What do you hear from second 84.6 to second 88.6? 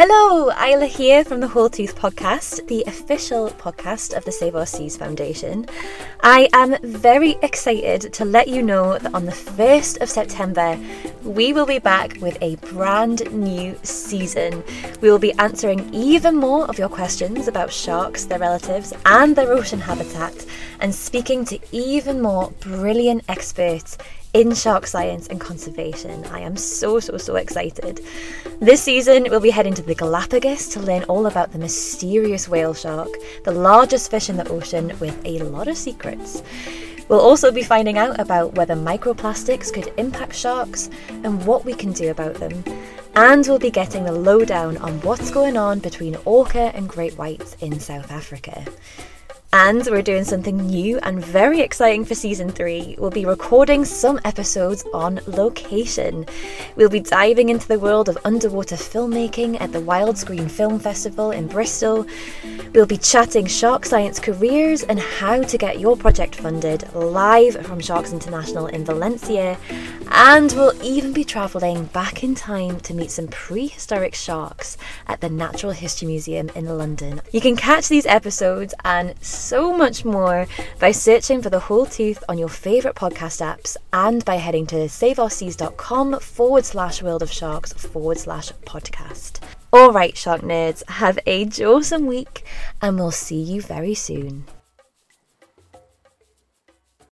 to saveourseas.com forward slash world of sharks forward slash